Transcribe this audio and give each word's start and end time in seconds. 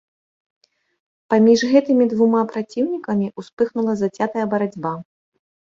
Паміж 1.33 1.59
гэтымі 1.73 2.09
двума 2.15 2.41
праціўнікамі 2.55 3.27
ўспыхнула 3.45 3.93
зацятая 4.05 4.45
барацьба. 4.57 4.93